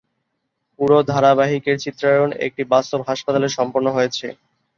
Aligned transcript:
পুরো 0.79 0.97
ধারাবাহিকের 1.11 1.77
চিত্রায়ন 1.83 2.29
একটি 2.45 2.61
বাস্তব 2.73 2.99
হাসপাতালে 3.09 3.47
সম্পন্ন 3.57 3.87
হয়েছে। 3.91 4.27